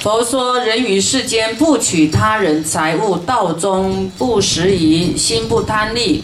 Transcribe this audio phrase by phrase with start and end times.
[0.00, 6.22] 佛说：人于世间不取他人财物，道中不拾遗，心不贪利，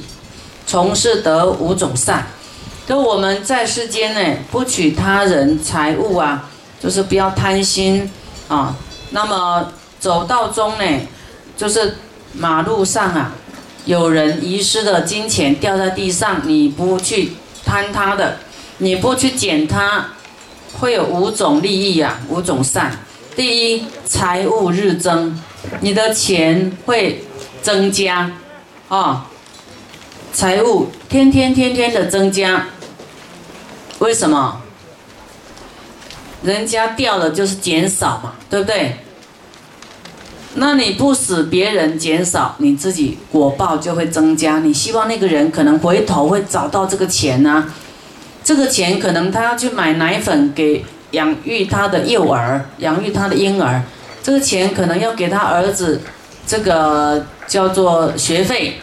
[0.64, 2.24] 从事得五种善。
[2.86, 6.48] 就我们在世间呢，不取他人财物啊，
[6.80, 8.08] 就是不要贪心
[8.46, 8.76] 啊。
[9.10, 10.84] 那么走道中呢，
[11.56, 11.96] 就是
[12.32, 13.32] 马路上啊，
[13.86, 17.32] 有人遗失的金钱掉在地上，你不去
[17.64, 18.36] 贪他的，
[18.78, 20.10] 你不去捡它，
[20.78, 23.00] 会有五种利益啊，五种善。
[23.36, 25.36] 第一，财务日增，
[25.80, 27.24] 你的钱会
[27.60, 28.30] 增加，
[28.88, 29.26] 啊，
[30.32, 32.68] 财务天天天天的增加，
[33.98, 34.60] 为什么？
[36.44, 38.98] 人家掉了就是减少嘛，对不对？
[40.54, 44.60] 那你不使别人减少，你自己果报就会增加。
[44.60, 47.72] 你希望那个人可能回头会找到这个钱呢？
[48.44, 50.84] 这个钱可能他要去买奶粉给。
[51.14, 53.82] 养育他的幼儿，养育他的婴儿，
[54.22, 56.02] 这个钱可能要给他儿子，
[56.46, 58.80] 这个叫做学费，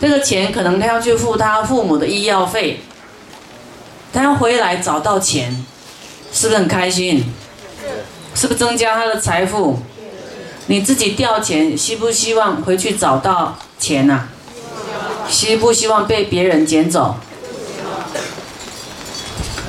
[0.00, 2.80] 这个钱可能他要去付他父母的医药费，
[4.12, 5.64] 他要回来找到钱，
[6.32, 7.24] 是不是很开心？
[8.34, 9.78] 是不是增加他的财富？
[10.66, 14.28] 你自己掉钱，希不希望回去找到钱呐？
[15.28, 17.16] 希不希望被别人捡走？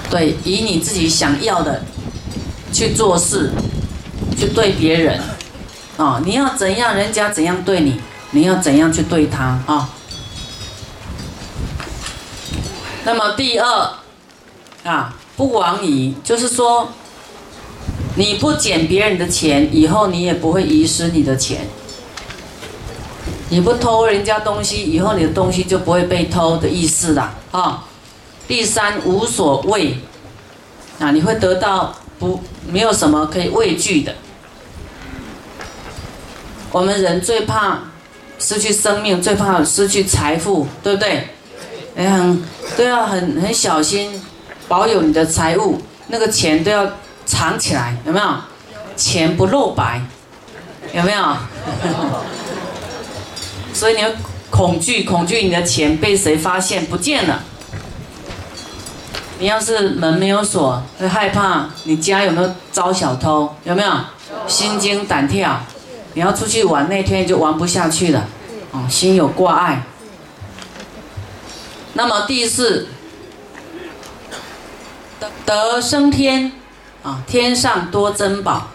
[0.09, 1.83] 对，以你自己想要的。
[2.71, 3.51] 去做事，
[4.37, 5.19] 去对别人，
[5.97, 7.99] 啊，你要怎样，人家怎样对你，
[8.31, 9.89] 你要怎样去对他啊？
[13.03, 13.93] 那么第二，
[14.83, 16.89] 啊，不往矣，就是说，
[18.15, 21.61] 你不捡别人的钱，以后你也不会遗失你的钱；
[23.49, 27.85] 你不偷人家东西，以后你的东西就不会被偷的意思啦，啊。
[28.47, 29.97] 第三，无所谓，
[30.99, 31.93] 啊，你会得到。
[32.19, 34.13] 不，没有什么可以畏惧的。
[36.71, 37.79] 我们人最怕
[38.37, 41.29] 失去生命，最怕失去财富，对不对？
[41.95, 42.43] 哎，很
[42.77, 44.21] 都要很很小心，
[44.67, 46.87] 保有你的财物，那个钱都要
[47.25, 48.25] 藏起来，有没有？
[48.95, 50.01] 钱不露白，
[50.93, 51.37] 有没有？
[53.73, 54.09] 所以你要
[54.49, 57.41] 恐惧，恐惧你的钱被谁发现不见了。
[59.39, 63.55] 你要是门没有锁，会害怕你家有没有招小偷？
[63.63, 63.91] 有没有？
[64.47, 65.59] 心惊胆跳。
[66.13, 68.27] 你要出去玩那天就玩不下去了，
[68.71, 69.83] 哦，心有挂碍。
[71.93, 72.87] 那么第四，
[75.45, 76.51] 得升天，
[77.03, 78.67] 啊，天上多珍宝，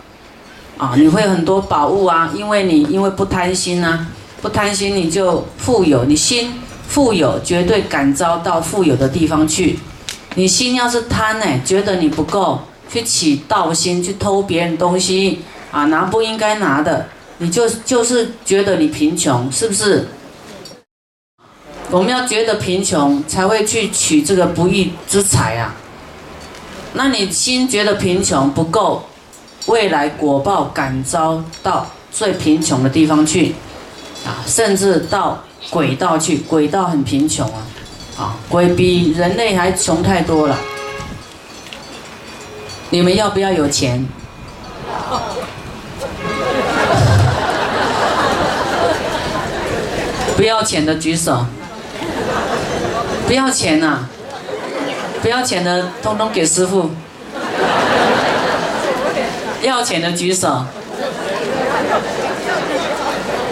[0.78, 4.06] 啊，你会很多宝物啊，因为你因为不贪心啊，
[4.40, 9.78] 不贪心你就富有，你心富有，绝对感召到富有的地方去。
[10.36, 15.40] 你心要是贪呢，觉得你不够，去起盗心，去偷别人东西
[15.70, 17.06] 啊，拿不应该拿的，
[17.38, 20.08] 你就就是觉得你贫穷，是不是？
[21.90, 25.74] 我们要觉得贫穷，才会去取这个不义之财啊。
[26.94, 29.04] 那你心觉得贫穷不够，
[29.66, 33.54] 未来果报感召到最贫穷的地方去，
[34.26, 37.66] 啊，甚至到鬼道去，鬼道很贫穷啊。
[38.16, 40.56] 啊，鬼比人类还穷太多了。
[42.90, 44.06] 你们要不要有钱？
[50.36, 51.44] 不要钱的举手。
[53.26, 54.00] 不要钱呐！
[55.22, 56.90] 不要钱的通通给师傅。
[59.62, 60.64] 要钱的举手。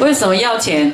[0.00, 0.92] 为什么要钱？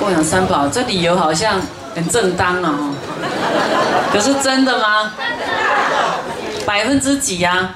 [0.00, 1.60] 供养三宝，这理由好像
[1.94, 2.94] 很正当哦。
[4.10, 5.12] 可是真的吗？
[6.64, 7.74] 百分之几呀？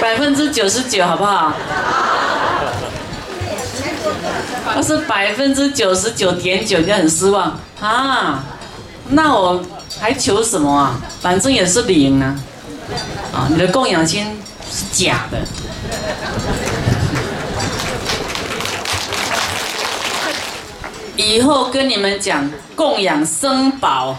[0.00, 1.52] 百分之九十九，好不好？
[4.74, 8.42] 要是百分之九十九点九，就很失望啊。
[9.10, 9.62] 那我
[10.00, 10.96] 还求什么啊？
[11.20, 12.34] 反正也是零啊。
[13.32, 15.38] 啊，你的供养心是假的。
[21.18, 24.16] 以后跟你们讲供养生宝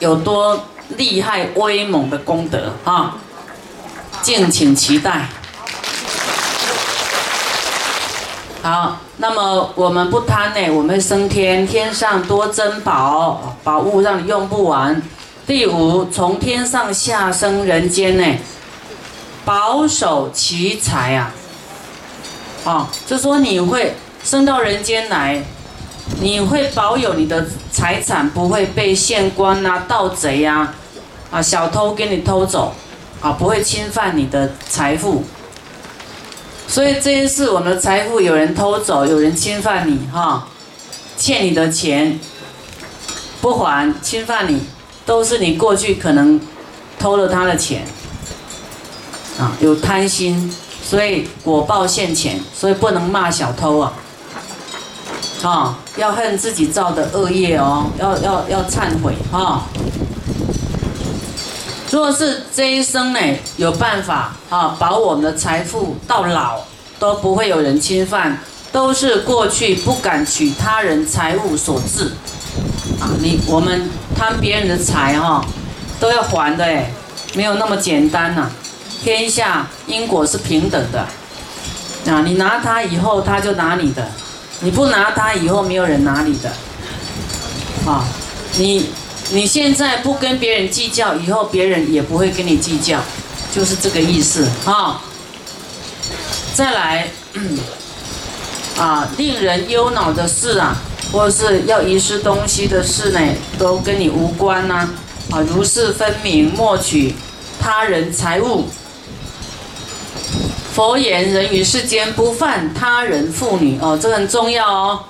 [0.00, 3.16] 有多厉害、威猛的功德啊！
[4.20, 5.28] 敬请期待。
[8.62, 15.00] 好，那么我们不贪呢，我们升天，天上多珍宝，宝物让你用不完。
[15.46, 18.38] 第五，从天上下生人间呢，
[19.46, 21.32] 保守奇才啊！
[22.66, 25.42] 啊，就说你会升到人间来。
[26.20, 30.74] 你会保有你的财产不会被县官呐、盗贼呀、
[31.30, 32.72] 啊小偷给你偷走，
[33.20, 35.24] 啊，不会侵犯你的财富。
[36.68, 40.48] 所以这一次我们的财富有人偷走，有人侵犯你哈，
[41.16, 42.18] 欠你的钱
[43.40, 44.60] 不还，侵犯你，
[45.04, 46.40] 都是你过去可能
[46.98, 47.84] 偷了他的钱
[49.38, 50.52] 啊，有贪心，
[50.82, 53.92] 所以果报现前，所以不能骂小偷啊，
[55.42, 59.62] 啊，要恨自己造的恶业哦，要要要忏悔哈。
[61.90, 63.20] 如果是这一生呢，
[63.56, 66.60] 有办法啊，保我们的财富到老
[66.98, 68.40] 都不会有人侵犯，
[68.72, 72.12] 都是过去不敢取他人财物所致
[73.00, 73.12] 啊。
[73.20, 75.44] 你我们贪别人的财哈，
[76.00, 76.90] 都要还的哎，
[77.34, 78.50] 没有那么简单呐。
[79.02, 81.06] 天下因果是平等的
[82.10, 84.10] 啊，你拿他以后他就拿你的，
[84.60, 86.50] 你不拿他以后没有人拿你的
[87.86, 88.04] 啊，
[88.56, 88.86] 你。
[89.30, 93.00] 你现在不跟别人计较，以后别人也不会跟你计较，
[93.52, 95.02] 就是这个意思啊。
[96.54, 97.08] 再来，
[98.78, 100.76] 啊，令人忧恼的事啊，
[101.10, 103.20] 或是要遗失东西的事呢，
[103.58, 104.88] 都跟你无关呐。
[105.32, 107.16] 啊，如是分明，莫取
[107.58, 108.68] 他人财物。
[110.76, 115.00] 佛言：人于世间不犯他人妇女哦，这很重要哦。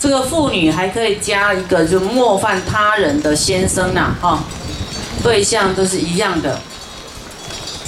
[0.00, 4.42] 这个妇女还可以加一个，就莫犯他人的先生呐，哈，
[5.22, 6.60] 对象都是一样的。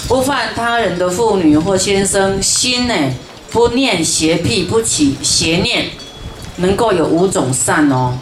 [0.06, 2.94] 不犯他人的妇女或先生，心呢
[3.50, 5.86] 不念邪僻，不起邪念，
[6.58, 8.16] 能够有五种善哦。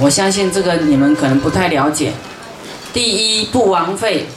[0.00, 2.12] 我相信这个你们可能不太了解。
[2.92, 4.28] 第一，不枉费。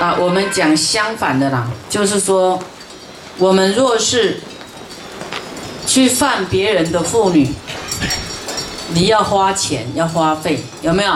[0.00, 2.62] 啊，我们讲相反的啦，就是说，
[3.38, 4.40] 我们若是。
[5.86, 7.48] 去犯别人的妇女，
[8.92, 11.14] 你要花钱，要花费，有没有？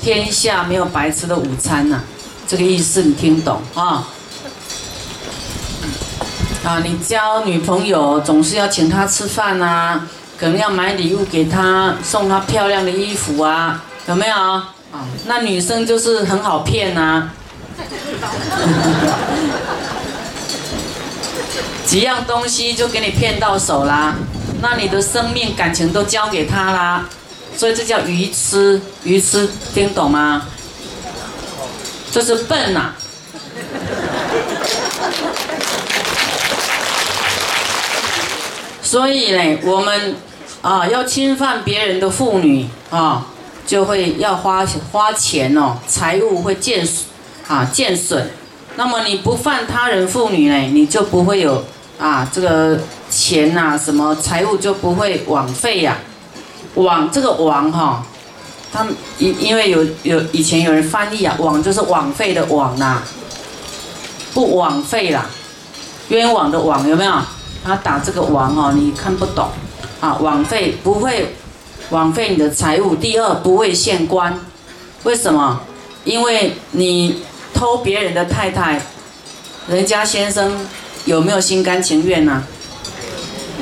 [0.00, 2.00] 天下没有白吃的午餐呐，
[2.48, 4.08] 这个意思你听懂啊？
[6.64, 10.00] 啊，你交女朋友总是要请她吃饭呐，
[10.38, 14.34] 可能要买礼物给她，送她漂亮的衣服啊，有没有？
[14.34, 14.64] 啊，
[15.26, 17.30] 那女生就是很好骗呐。
[21.86, 24.14] 几样东西就给你骗到手啦，
[24.60, 27.08] 那你的生命感情都交给他啦，
[27.56, 30.46] 所以这叫愚痴，愚痴听懂吗？
[32.12, 32.92] 这是笨呐。
[38.82, 40.16] 所以呢，我们
[40.62, 43.26] 啊要侵犯别人的妇女啊，
[43.66, 46.86] 就会要花花钱哦，财物会见
[47.48, 48.30] 啊见损。
[48.76, 51.64] 那么你不犯他人妇女呢，你就不会有。
[51.98, 52.78] 啊，这个
[53.10, 55.98] 钱呐，什么财物就不会枉费呀？
[56.76, 58.06] 枉这个枉哈，
[58.72, 63.02] 他们因因为有有以前有人翻译啊，枉就是枉费的枉呐，
[64.32, 65.26] 不枉费啦，
[66.10, 67.12] 冤枉的枉有没有？
[67.64, 69.48] 他打这个枉哦，你看不懂
[70.00, 71.34] 啊，枉费不会
[71.90, 72.94] 枉费你的财物。
[72.94, 74.38] 第二，不会县官，
[75.02, 75.62] 为什么？
[76.04, 77.24] 因为你
[77.54, 78.80] 偷别人的太太，
[79.68, 80.66] 人家先生。
[81.04, 82.42] 有没有心甘情愿呢？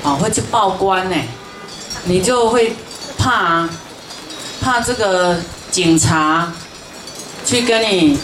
[0.03, 1.17] 啊，会去报官呢，
[2.07, 2.75] 你就会
[3.17, 3.69] 怕，
[4.61, 5.37] 怕这个
[5.71, 6.53] 警察
[7.45, 8.19] 去跟你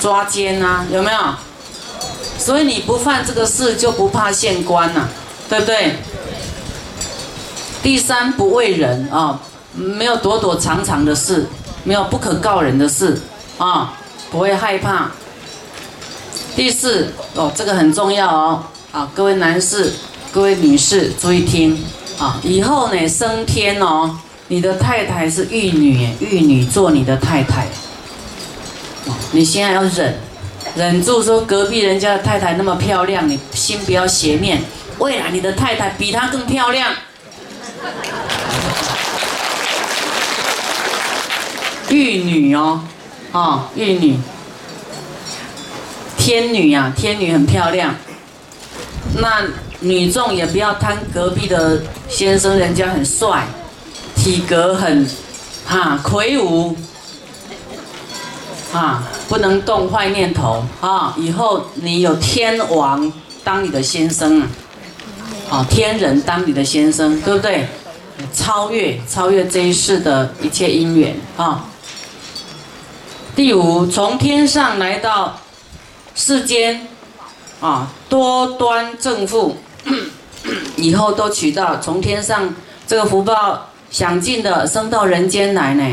[0.00, 1.18] 抓奸啊，有没有？
[2.36, 5.06] 所以你不犯这个事，就不怕县官呐，
[5.48, 5.98] 对不对？
[7.84, 9.38] 第三，不为人啊，
[9.74, 11.46] 没有躲躲藏藏的事，
[11.84, 13.20] 没有不可告人的事
[13.58, 13.92] 啊，
[14.34, 15.12] 不会害怕。
[16.56, 19.92] 第四哦，这个很重要哦，啊，各位男士、
[20.32, 21.80] 各位女士注意听。
[22.18, 27.68] 啊，以后呢升天哦，你的太太是玉女，玉女做你的太太，
[29.30, 30.18] 你现在要忍，
[30.74, 34.60] 忍住说隔壁人家的太太那么漂亮，你心不要邪念，
[34.98, 36.92] 未来你的太太比她更漂亮，
[41.88, 42.80] 玉女哦，
[43.34, 44.16] 啊，玉女。
[46.16, 47.92] 天女啊，天女很漂亮。
[49.18, 49.42] 那
[49.80, 53.44] 女众也不要贪隔壁的先生，人家很帅，
[54.14, 55.04] 体格很
[55.66, 56.76] 哈魁梧，
[58.72, 61.12] 啊，不能动坏念头啊。
[61.18, 63.12] 以后你有天王
[63.42, 64.48] 当你的先生啊，
[65.50, 67.66] 啊，天人当你的先生，对不对？
[68.32, 71.64] 超越超越这一世的一切因缘啊。
[73.36, 75.40] 第五，从天上来到。
[76.16, 76.86] 世间，
[77.60, 79.56] 啊，多端正富，
[80.76, 82.54] 以后都取到从天上
[82.86, 85.84] 这个福报享尽的升到人间来呢，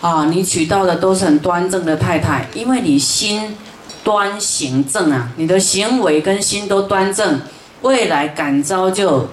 [0.00, 3.54] 啊，你娶到的都是很端正的太太，因为你心
[4.02, 7.42] 端行正啊，你的行为跟心都端正，
[7.82, 9.28] 未来感召就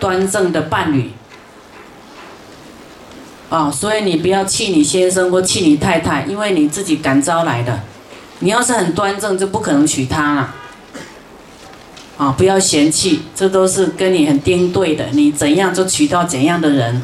[0.00, 1.12] 端正的伴侣。
[3.54, 7.80] 啊，所以你不要气你先生或气你太太，因为你自己感召来的。
[8.40, 10.54] 你要是很端正，就不可能娶她了。
[12.16, 15.06] 啊，不要嫌弃，这都是跟你很丁对的。
[15.12, 17.00] 你怎样就娶到怎样的人，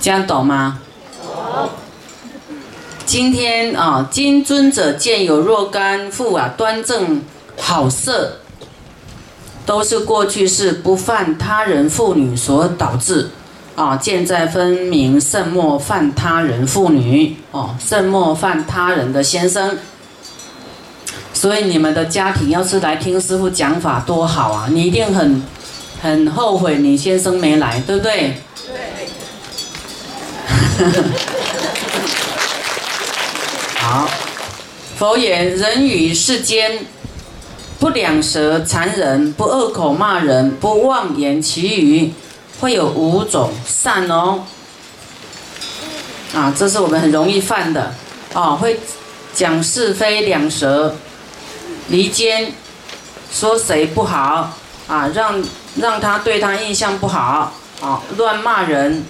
[0.00, 0.78] 这样懂吗？
[3.04, 7.20] 今天啊，金尊者见有若干妇啊，端正
[7.58, 8.38] 好色，
[9.66, 13.30] 都是过去世不犯他人妇女所导致。
[13.74, 19.78] 啊，见在分明，慎莫犯他人妇女哦，慎莫犯他人的先生。
[21.32, 24.68] 所以你们的家庭要是来听师傅讲法多好啊！
[24.70, 25.42] 你一定很
[26.00, 28.36] 很后悔你先生没来，对不对？
[30.78, 30.92] 对。
[33.80, 34.08] 好，
[34.96, 36.78] 佛言：人与世间
[37.80, 42.12] 不两舌残忍，不恶口骂人，不妄言其语。
[42.62, 44.44] 会有五种善哦，
[46.32, 47.92] 啊，这是我们很容易犯的
[48.34, 48.78] 哦，会
[49.34, 50.94] 讲是非两舌，
[51.88, 52.52] 离间，
[53.32, 55.42] 说谁不好啊，让
[55.74, 59.04] 让他对他印象不好啊，乱骂人，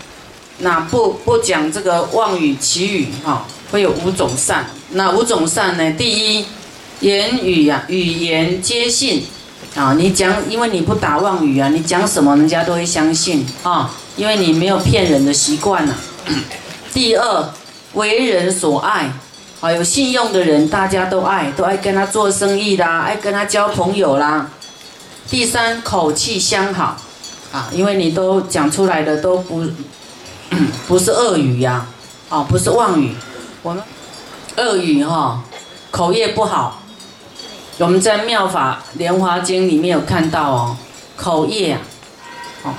[0.60, 4.64] 那不不讲这个妄语绮语哈，会有五种善。
[4.92, 5.92] 那五种善呢？
[5.98, 6.46] 第一，
[7.00, 9.26] 言语呀，语言皆信。
[9.74, 15.94] 啊，你讲，因为你不打妄语啊，你讲什么人家都会相信啊，因为你没有骗人的习惯呐。
[16.92, 17.48] 第二，
[17.94, 19.10] 为人所爱，
[19.62, 24.50] 啊，有信用的人大家都爱，都爱跟他做生意啦，爱跟他交朋友啦。
[25.30, 26.98] 第三，口气相好，
[27.50, 29.64] 啊，因为你都讲出来的都不
[30.86, 31.86] 不是恶语呀，
[32.28, 33.14] 啊，不是妄语，
[33.62, 33.82] 我们
[34.58, 35.42] 恶语哈，
[35.90, 36.81] 口业不好。
[37.78, 40.76] 我们在《妙法莲华经》里面有看到哦，
[41.16, 41.80] 口业啊，
[42.64, 42.74] 哦，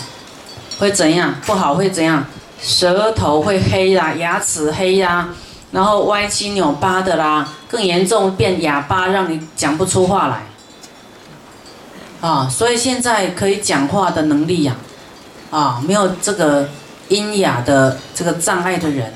[0.77, 1.33] 会怎样？
[1.45, 2.23] 不好会怎样？
[2.61, 5.29] 舌头会黑呀，牙齿黑呀，
[5.71, 10.43] 然后歪七扭八的啦，更严重变哑巴，让你讲不出话来。
[12.21, 14.75] 啊，所以现在可以讲话的能力呀，
[15.49, 16.69] 啊，没有这个
[17.09, 19.11] 音哑的这个障碍的人，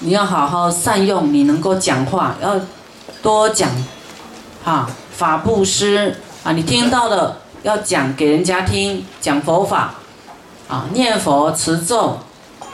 [0.00, 2.60] 你要好好善用你能够讲话，要
[3.22, 3.70] 多讲。
[4.64, 9.94] 啊，法布施啊，你听到的要讲给人家听，讲佛法，
[10.68, 12.18] 啊，念佛持咒，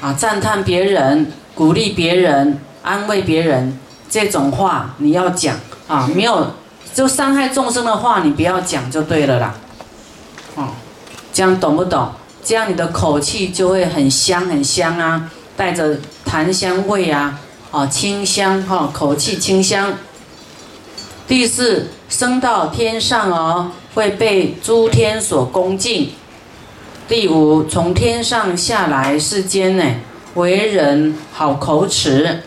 [0.01, 3.79] 啊，赞叹别人，鼓励别人，安慰别人，
[4.11, 6.49] 这种话你要讲啊，没有
[6.93, 9.55] 就伤害众生的话，你不要讲就对了啦，
[10.57, 10.69] 哦，
[11.33, 12.11] 这样懂不懂？
[12.45, 17.39] 这样你的口气就会很香很香啊，带着檀香味啊，
[17.71, 19.95] 哦，清香哈，口气清香。
[21.27, 26.11] 第四，升到天上哦，会被诸天所恭敬。
[27.09, 29.85] 第五，从天上下来世间呢，
[30.35, 32.43] 为人好口齿，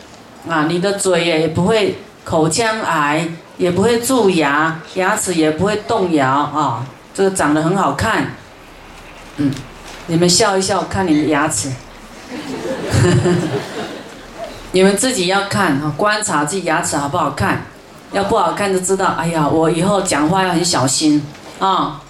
[0.47, 8.35] 啊，你的嘴也不会口腔癌，也不会蛀牙，牙齿也不会动摇啊，这个长得很好看。
[9.37, 9.51] 嗯，
[10.05, 11.71] 你们笑一笑，看你的牙齿。
[14.71, 17.65] 你们自己要看啊，观察自己牙齿好不好看。
[18.11, 21.21] 要不好看就知道，哎呀，我以后讲话要很小心
[21.59, 22.01] 啊！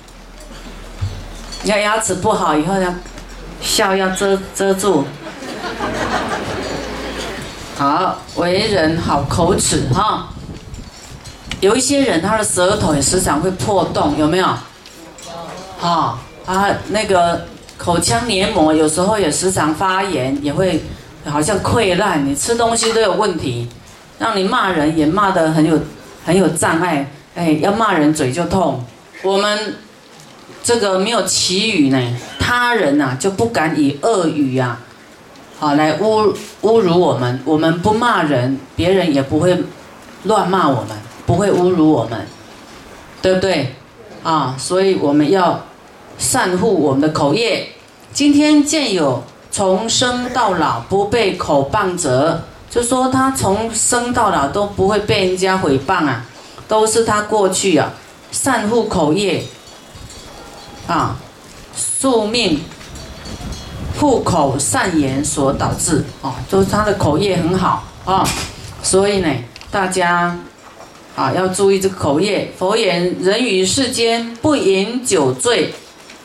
[1.64, 2.94] 你要牙齿不好，以后要
[3.62, 5.06] 笑要遮遮住。
[7.76, 10.30] 好，为人好口齿哈。
[11.60, 14.48] 有一些人他的舌头也时常会破洞，有没有？
[15.80, 17.46] 好，他那个
[17.78, 20.84] 口腔黏膜有时候也时常发炎，也会
[21.26, 23.68] 好像溃烂，你吃东西都有问题。
[24.20, 25.80] 让你骂人也骂得很有
[26.26, 28.84] 很有障碍，哎，要骂人嘴就痛。
[29.24, 29.76] 我们
[30.64, 34.80] 这个没有祈语呢，他人呐就不敢以恶语呀，
[35.60, 37.40] 好来侮侮辱我们。
[37.46, 39.64] 我们不骂人，别人也不会
[40.24, 42.26] 乱骂我们，不会侮辱我们，
[43.22, 43.76] 对不对？
[44.24, 45.64] 啊，所以我们要
[46.18, 47.70] 善护我们的口业。
[48.12, 52.44] 今天见有从生到老不被口谤者。
[52.70, 56.26] 就说他从生到老都不会被人家诽谤啊，
[56.68, 57.94] 都是他过去啊
[58.32, 59.44] 善护口业
[60.86, 61.16] 啊，
[61.76, 62.62] 宿命
[64.00, 68.28] 护口善言所导致哦，就是他的口业很好啊，
[68.84, 69.34] 所以呢，
[69.72, 70.38] 大家
[71.16, 72.54] 啊要注意这个口业。
[72.60, 75.74] 佛言：人于世间不饮酒醉，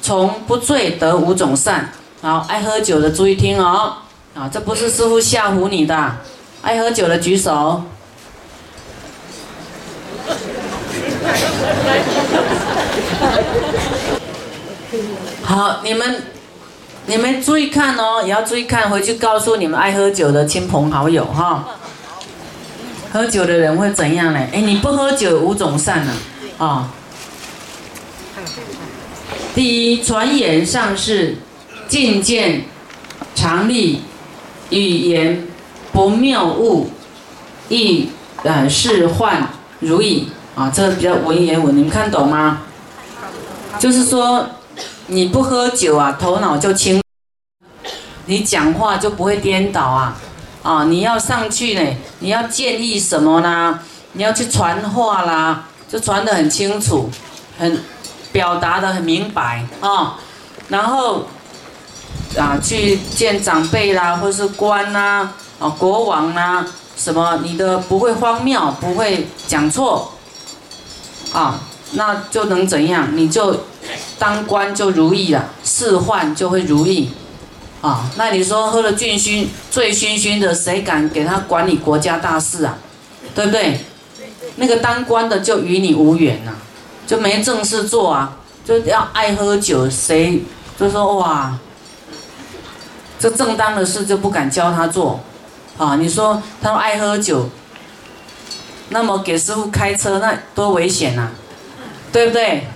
[0.03, 1.91] 从不醉得五种善。
[2.21, 3.95] 好，爱喝酒的注意听哦，
[4.35, 6.17] 啊，这不是师傅吓唬你的。
[6.63, 7.83] 爱喝酒的举手。
[15.43, 16.23] 好，你们
[17.07, 21.77] 你们注意看哦，也要注意看，回去告诉你们爱喝酒的亲朋好友哈。
[23.13, 24.39] 喝酒的人会怎样呢？
[24.53, 26.13] 哎，你不喝酒五种善呢，
[26.57, 26.91] 啊。
[29.55, 31.37] 第一，传言上是
[31.87, 32.65] 进见
[33.35, 34.01] 常立，
[34.81, 35.47] 语言
[35.93, 36.91] 不谬误，
[37.69, 38.09] 亦
[38.43, 39.49] 呃事患
[39.81, 40.71] 如意啊。
[40.75, 42.63] 这个比较文言文，你们看懂吗？
[43.79, 44.47] 就是说，
[45.07, 47.01] 你不喝酒啊，头脑就清，
[48.27, 50.17] 你讲话就不会颠倒啊。
[50.63, 53.81] 啊，你要上去呢，你要建议什么呢？
[54.13, 57.11] 你要去传话啦，就传得很清楚，
[57.59, 57.81] 很
[58.31, 60.19] 表达得很明白啊。
[60.69, 61.27] 然后
[62.39, 65.29] 啊，去见长辈啦，或是官呐，
[65.59, 66.65] 啊，国王呐，
[66.97, 70.13] 什么你的不会荒谬，不会讲错
[71.33, 71.61] 啊，
[71.93, 73.17] 那就能怎样？
[73.17, 73.65] 你就
[74.19, 77.11] 当官就如意了，仕宦就会如意。
[77.81, 82.79] 啊，那你说喝了醉醺、醉醺醺的，谁敢给他管理国家大事啊？
[83.35, 83.81] 对不对？
[84.57, 86.53] 那个当官的就与你无缘呐，
[87.07, 90.43] 就没正事做啊，就要爱喝酒，谁
[90.79, 91.59] 就说哇，
[93.23, 95.21] 这正当的事就不敢教他做，
[95.79, 97.49] 啊，你说他爱喝酒，
[98.89, 101.29] 那么给师傅开车那多危险呐，
[102.11, 102.67] 对不对？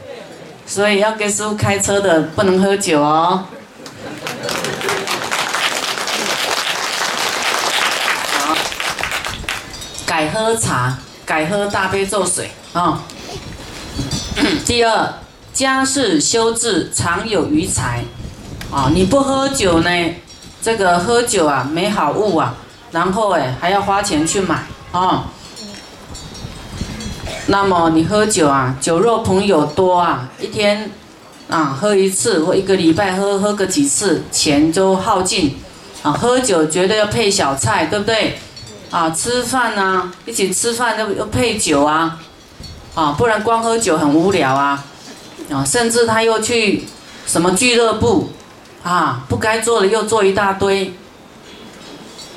[0.65, 3.43] 所以要给师傅开车的不能喝酒哦。
[10.07, 13.03] 改喝茶，改喝大悲咒水啊。
[14.65, 15.13] 第二，
[15.53, 18.05] 家事修治常有余财
[18.71, 18.93] 啊。
[18.95, 19.91] 你不喝酒呢，
[20.67, 22.53] 这个喝酒啊没好物啊，
[22.91, 25.27] 然后哎还要花钱去买啊。
[27.47, 30.91] 那么你喝酒啊，酒肉朋友多啊，一天
[31.49, 35.57] 啊喝一次或一个礼拜喝喝个几次，钱都耗尽
[36.03, 36.11] 啊。
[36.11, 38.37] 喝酒绝对要配小菜，对不对？
[38.91, 42.19] 啊，吃饭呐，一起吃饭要要配酒啊，
[42.97, 44.85] 啊，不然光喝酒很无聊啊，
[45.49, 46.85] 啊，甚至他又去
[47.25, 48.31] 什么俱乐部，
[48.87, 50.95] 啊，不该做的又做一大堆，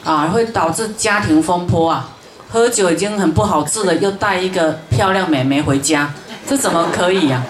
[0.03, 2.09] 啊，会导致家庭风波啊。
[2.51, 6.11] 喝酒已经很不好治了，又带一个漂亮美眉回家，
[6.47, 7.43] 这怎么可以呀？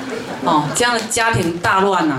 [0.43, 2.17] 哦，这样的家庭大乱呐。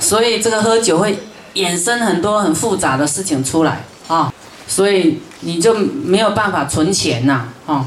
[0.00, 1.20] 所以这个喝酒会
[1.54, 4.32] 衍生很多很复杂的事情出来啊，
[4.66, 7.86] 所以你就没有办法存钱呐啊。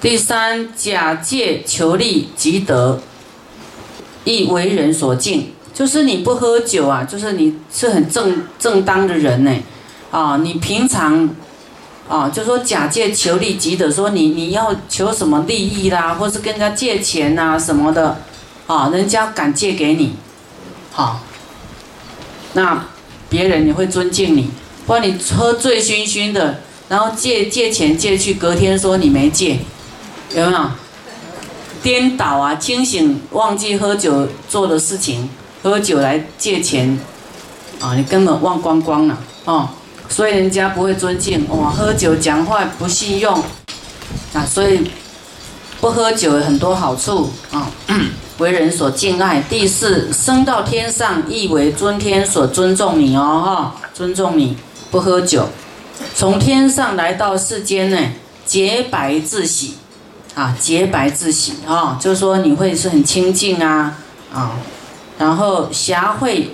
[0.00, 2.98] 第三，假借求利积德，
[4.24, 9.54] 亦为人所敬，就是你不喝酒啊，就是你是很正正当的人呢
[10.10, 10.38] 啊。
[10.38, 11.28] 你平常
[12.08, 18.22] 啊，就说假借求利积德，说你你要求什么利益啦，或是跟人家借钱呐什么的
[18.66, 20.14] 啊，人家敢借给你。
[20.92, 21.20] 好，
[22.54, 22.86] 那
[23.28, 24.50] 别人也会尊敬你。
[24.86, 29.58] 不然你喝醉醺醺的，然后借借钱借去，隔天说你没借，
[30.34, 30.64] 有没有？
[31.82, 32.54] 颠倒啊！
[32.56, 35.28] 清醒忘记喝酒做的事情，
[35.62, 36.98] 喝酒来借钱，
[37.80, 39.68] 啊，你根本忘光光了哦。
[40.08, 43.34] 所以人家不会尊敬哇，喝酒讲话不信用
[44.34, 44.90] 啊，所以
[45.80, 47.70] 不喝酒有很多好处啊。
[48.38, 49.40] 为人所敬爱。
[49.48, 54.56] 第四，升到天上，亦为尊天所尊重你哦，哈，尊重你
[54.90, 55.48] 不喝酒。
[56.14, 57.98] 从天上来到世间呢，
[58.46, 59.74] 洁白自喜，
[60.40, 63.98] 啊，洁白自喜啊，就是说你会是很清净啊，
[64.32, 64.52] 啊，
[65.18, 66.52] 然后侠慧，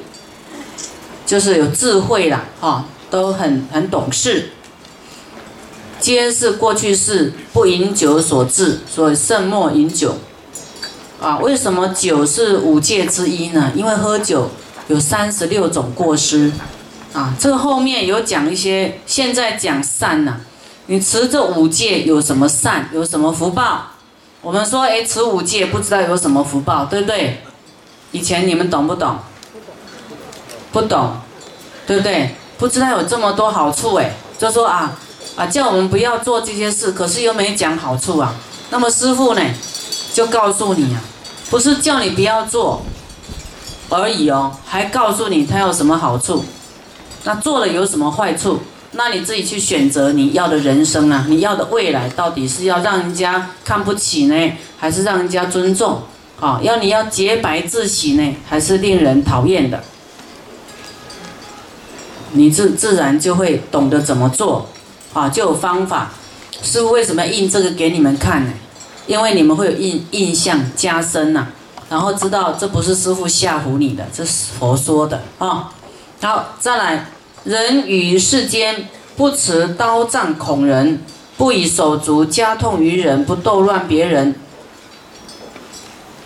[1.24, 4.50] 就是有智慧啦，哈，都很很懂事。
[6.00, 10.16] 皆是过去世不饮酒所致，所以慎莫饮酒。
[11.20, 13.70] 啊，为什么酒是五戒之一呢？
[13.76, 14.50] 因为喝酒
[14.88, 16.50] 有三十六种过失，
[17.12, 20.40] 啊，这个后面有讲一些，现在讲善呢。
[20.86, 23.86] 你持这五戒有什么善，有什么福报？
[24.40, 27.42] 我们说，哎，持五戒不知道有什么福报，对不对？
[28.12, 29.18] 以前你们懂不懂？
[30.70, 31.16] 不懂，
[31.86, 32.36] 对不对？
[32.56, 34.96] 不知道有这么多好处，哎，就说啊
[35.34, 38.34] 啊，叫我们不要做这些事，可是又没讲好处啊。
[38.70, 39.42] 那么师傅呢？
[40.12, 41.02] 就告诉你啊，
[41.50, 42.82] 不是叫你不要做
[43.90, 46.44] 而已哦，还告诉你它有什么好处，
[47.24, 48.60] 那做了有什么坏处？
[48.96, 56.02] 那你自己去选择你要的人生啊，你要的未来到底是要让人家看不起呢，还是让人家尊重？
[56.40, 59.82] 啊，要你要洁白自喜呢，还是令人讨厌的？
[62.32, 64.68] 你自自然就会懂得怎么做，
[65.12, 66.12] 啊，就有方法。
[66.62, 68.52] 师傅为什么印这个给你们看呢？
[69.06, 71.46] 因为你们会有印印象加深呐，
[71.88, 75.72] 然后知道这不是师傅吓唬你的，这是佛说的啊。
[76.20, 77.06] 好，再来，
[77.46, 81.00] 人于世间不持刀杖恐人，
[81.36, 84.34] 不以手足加痛于人，不斗乱别人，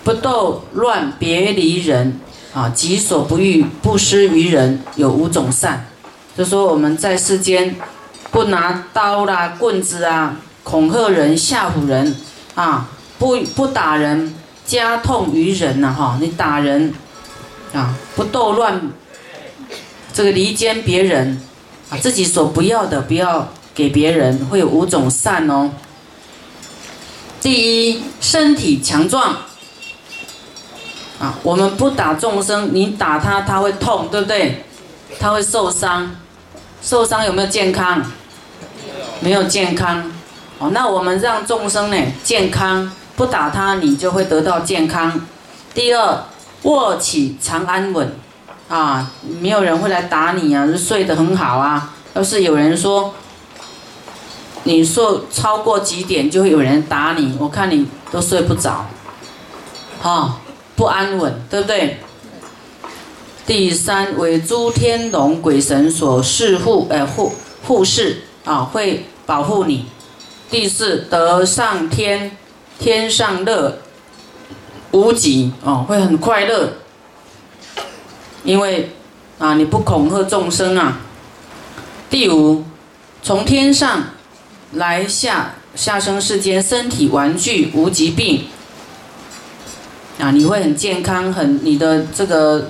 [0.03, 2.19] 不斗乱别离人
[2.55, 5.85] 啊，己所不欲，不施于人，有五种善。
[6.35, 7.75] 就说我们在世间，
[8.31, 12.15] 不拿刀啦、棍子啊，恐吓人、吓唬人
[12.55, 14.33] 啊，不不打人，
[14.65, 16.91] 加痛于人呐哈，你打人
[17.73, 18.89] 啊，不斗乱
[20.13, 21.41] 这个离间别人
[21.89, 25.71] 啊，自己所不要的不要给别人，会有五种善哦。
[27.41, 29.35] 第一，身体强壮
[31.19, 34.63] 啊，我们不打众生，你打他他会痛，对不对？
[35.19, 36.15] 他会受伤。
[36.81, 38.03] 受伤有没有健康？
[39.19, 40.11] 没有健康。
[40.59, 45.25] 哦，那我们让众生呢健康，不打他，你就会得到健康。
[45.73, 46.23] 第二，
[46.63, 48.15] 卧起常安稳，
[48.71, 51.93] 啊，没有人会来打你啊，睡得很好啊。
[52.13, 53.13] 要是有人说
[54.63, 58.85] 你说超过几点就会有人打你，我看你都睡不着，
[60.01, 60.39] 哈，
[60.77, 61.99] 不安稳，对不对？
[63.45, 67.33] 第三为诸天龙鬼神所侍护，呃护
[67.67, 69.87] 护侍啊，会保护你。
[70.49, 72.37] 第四得上天，
[72.79, 73.79] 天上乐
[74.91, 76.73] 无极哦，会很快乐，
[78.43, 78.91] 因为
[79.39, 80.99] 啊你不恐吓众生啊。
[82.09, 82.63] 第五
[83.23, 84.03] 从天上
[84.73, 88.45] 来下下生世间，身体完具无疾病
[90.19, 92.69] 啊，你会很健康，很你的这个。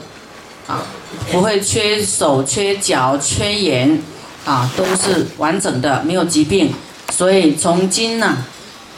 [0.68, 0.86] 啊，
[1.32, 4.02] 不会缺手、缺脚、缺眼，
[4.46, 6.72] 啊，都是完整的，没有疾病。
[7.12, 8.38] 所以从今呢，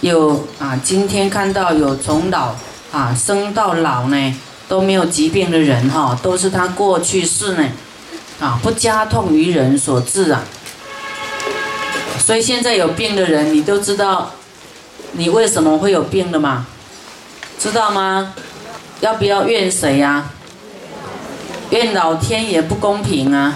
[0.01, 2.53] 有啊，今天看到有从老
[2.91, 4.36] 啊生到老呢
[4.67, 7.69] 都没有疾病的人哈，都是他过去世呢
[8.39, 10.43] 啊不加痛于人所致啊。
[12.19, 14.32] 所以现在有病的人，你都知道
[15.13, 16.65] 你为什么会有病的吗？
[17.60, 18.34] 知道吗？
[19.02, 20.30] 要不要怨谁呀？
[21.69, 23.56] 怨老天也不公平啊！